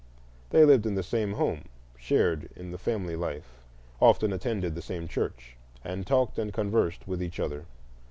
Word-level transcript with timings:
They 0.49 0.65
lived 0.65 0.87
in 0.87 0.95
the 0.95 1.03
same 1.03 1.33
home, 1.33 1.65
shared 1.95 2.49
in 2.55 2.71
the 2.71 2.79
family 2.79 3.15
life, 3.15 3.59
often 4.01 4.33
attended 4.33 4.73
the 4.73 4.81
same 4.81 5.07
church, 5.07 5.57
and 5.83 6.07
talked 6.07 6.39
and 6.39 6.51
conversed 6.51 7.07
with 7.07 7.21
each 7.21 7.39
other. 7.39 7.65